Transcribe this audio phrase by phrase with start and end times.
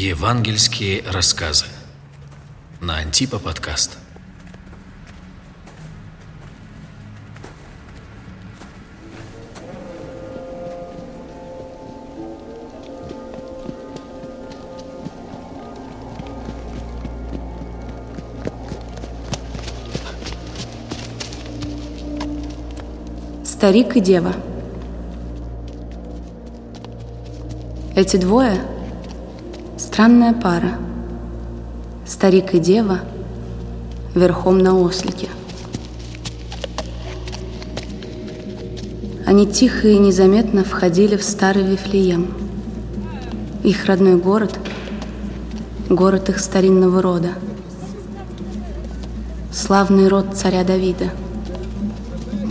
[0.00, 1.64] Евангельские рассказы
[2.80, 3.98] на Антипа подкаст.
[23.42, 24.32] Старик и дева.
[27.96, 28.62] Эти двое–
[29.98, 30.78] странная пара.
[32.06, 33.00] Старик и дева
[34.14, 35.26] верхом на ослике.
[39.26, 42.32] Они тихо и незаметно входили в старый Вифлеем.
[43.64, 44.56] Их родной город–
[45.88, 47.30] город их старинного рода.
[49.50, 51.10] Славный род царя Давида.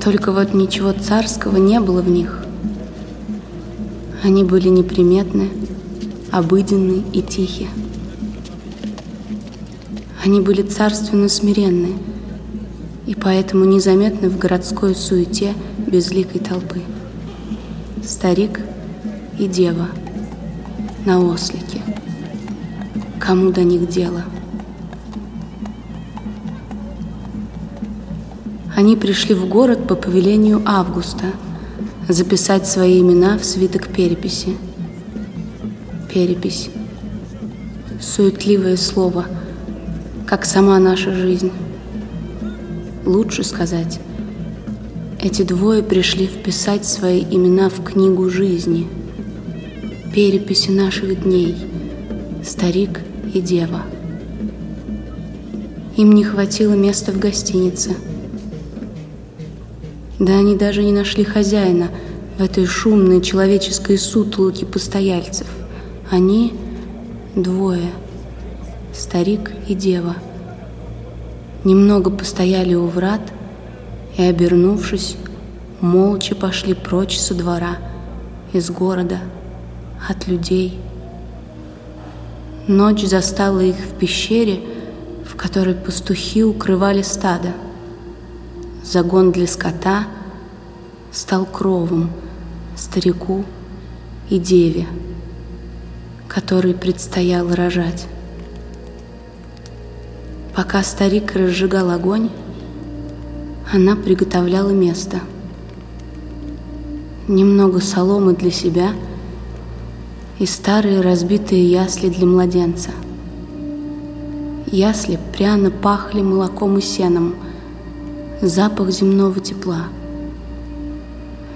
[0.04, 2.44] Только вот ничего царского не было в них–
[4.24, 5.50] они были неприметны,
[6.32, 7.68] обыденны и тихи.
[10.24, 11.94] Они были царственно смиренны
[13.06, 16.82] и поэтому незаметны в городской суете безликой толпы.
[18.04, 18.62] Старик
[19.40, 19.88] и дева
[21.06, 21.82] на ослике.
[23.20, 24.24] Кому до них дело?
[28.76, 31.26] Они пришли в город по повелению Августа–
[32.08, 34.56] записать свои имена в свиток переписи.
[36.18, 36.72] Перепись.
[38.02, 39.26] Суетливое слово,
[40.26, 41.52] как сама наша жизнь.
[43.06, 44.00] Лучше сказать,
[45.22, 48.88] эти двое пришли вписать свои имена в книгу жизни,
[50.12, 51.56] переписи наших дней,
[52.44, 53.84] старик и дева.
[55.98, 57.92] Им не хватило места в гостинице–
[60.20, 61.92] да они даже не нашли хозяина
[62.40, 65.46] в этой шумной человеческой сутолоке постояльцев.
[66.10, 66.54] Они
[67.36, 67.92] двое,
[68.94, 70.16] старик и дева.
[71.66, 73.22] Немного постояли у врат
[74.18, 75.18] и, обернувшись,
[75.82, 77.78] молча пошли прочь со двора,
[78.54, 79.20] из города,
[80.08, 80.80] от людей.
[82.68, 84.62] Ночь застала их в пещере,
[85.26, 87.54] в которой пастухи укрывали стадо.
[88.84, 90.08] Загон для скота
[91.12, 92.12] стал кровом
[92.78, 93.44] старику
[94.30, 94.88] и деве,
[96.38, 98.06] которой предстояло рожать.
[100.56, 102.30] Пока старик разжигал огонь,
[103.74, 105.22] она приготовляла место.
[107.28, 108.92] Немного соломы для себя
[110.38, 112.92] и старые разбитые ясли для младенца.
[114.68, 117.34] Ясли пряно пахли молоком и сеном–
[118.44, 119.86] запах земного тепла.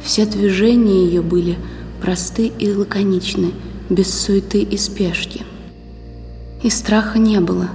[0.01, 1.59] Все движения ее были
[2.01, 3.51] просты и лаконичны,
[3.91, 5.45] без суеты и спешки.
[6.63, 7.69] И страха не было,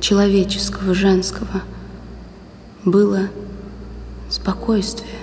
[0.00, 1.62] человеческого, женского.
[2.84, 3.28] Было
[4.28, 5.20] спокойствие.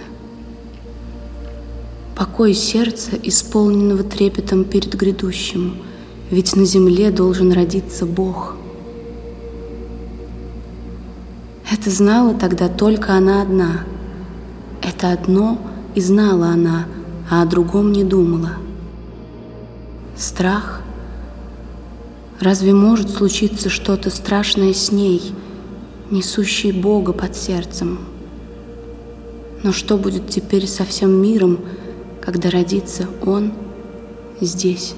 [2.15, 5.75] Покой сердца, исполненного трепетом перед грядущим,
[6.31, 8.55] ведь на земле должен родиться Бог—
[11.69, 13.85] Это знала тогда только она одна.
[14.81, 15.57] Это одно
[15.95, 16.85] и знала она,
[17.29, 18.66] а о другом не думала.
[20.17, 20.81] Страх.
[22.39, 25.33] Разве может случиться что-то страшное с ней,
[26.11, 27.99] несущей Бога под сердцем?
[29.63, 31.59] Но что будет теперь со всем миром,
[32.21, 33.53] когда родится Он
[34.41, 34.95] здесь?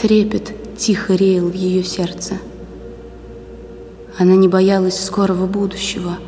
[0.00, 2.38] Трепет тихо реял в ее сердце–
[4.18, 6.18] она не боялась скорого будущего.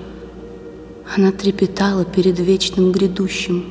[1.17, 3.65] Она трепетала перед вечным грядущим.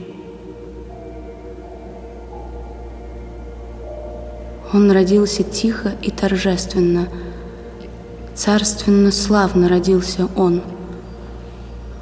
[4.71, 7.07] Он родился тихо и торжественно.
[8.35, 10.61] Царственно славно родился он.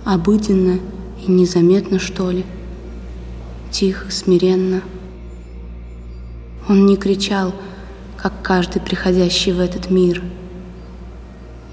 [0.06, 0.80] Обыденно
[1.26, 2.46] и незаметно, что ли.
[3.72, 4.82] Тихо, смиренно.
[6.68, 7.54] Он не кричал,
[8.18, 10.22] как каждый приходящий в этот мир–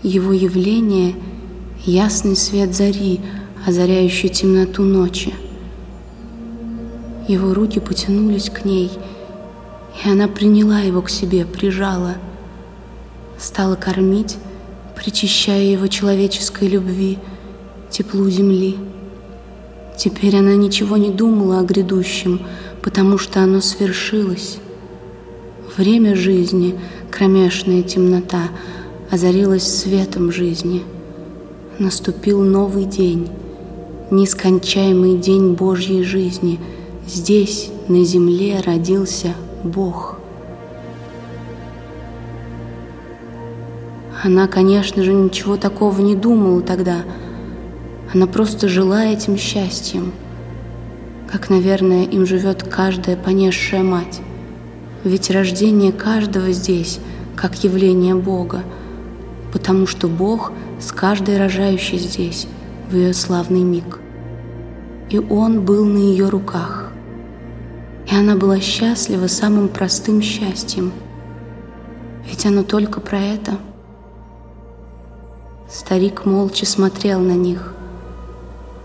[0.05, 1.15] его явление—
[1.87, 3.21] ясный свет зари,
[3.67, 5.33] озаряющий темноту ночи.
[7.27, 8.91] Его руки потянулись к ней,
[10.02, 12.17] и она приняла его к себе, прижала,
[13.38, 14.37] стала кормить,
[14.96, 17.19] причащая его человеческой любви,
[17.91, 18.76] теплу земли.
[19.96, 22.41] Теперь она ничего не думала о грядущем,
[22.82, 24.58] потому что оно свершилось.
[25.76, 26.79] Время жизни,
[27.11, 28.49] кромешная темнота—
[29.14, 30.82] озарилась светом жизни.
[31.79, 33.29] Наступил новый день,
[34.11, 36.58] нескончаемый день Божьей жизни.
[37.06, 39.35] Здесь, на земле, родился
[39.65, 40.17] Бог.
[44.23, 46.99] Она, конечно же, ничего такого не думала тогда.
[48.13, 50.13] Она просто жила этим счастьем,
[51.31, 54.21] как, наверное, им живет каждая понесшая мать.
[55.03, 57.01] Ведь рождение каждого здесь
[57.35, 58.63] как явление Бога,
[59.53, 62.47] потому что Бог с каждой рожающей здесь
[62.91, 63.99] в ее славный миг.
[65.11, 66.84] И Он был на ее руках.
[68.15, 70.93] И она была счастлива самым простым счастьем.
[72.25, 73.59] Ведь оно только про это.
[75.69, 77.75] Старик молча смотрел на них.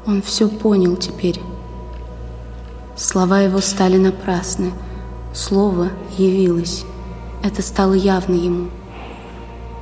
[0.07, 1.39] Он все понял теперь.
[2.95, 4.71] Слова его стали напрасны.
[5.31, 6.83] Слово явилось.
[7.43, 8.69] Это стало явно ему.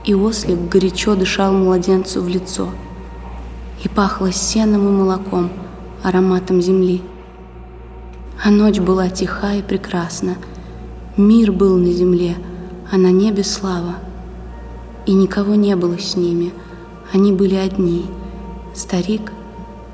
[0.04, 2.68] И ослик горячо дышал младенцу в лицо.
[3.82, 5.50] И пахло сеном и молоком,
[6.04, 7.02] ароматом земли.
[8.44, 10.36] А ночь была тиха и прекрасна.
[11.18, 12.36] Мир был на земле,
[12.92, 13.96] а на небе слава.
[15.08, 16.54] И никого не было с ними.
[17.12, 18.06] Они были одни.
[18.76, 19.32] Старик,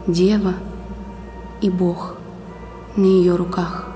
[0.07, 0.55] дева
[1.61, 2.17] и Бог
[2.97, 3.92] на ее руках.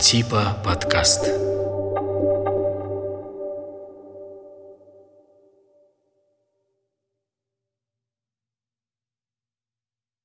[0.00, 1.28] Антипа подкаст.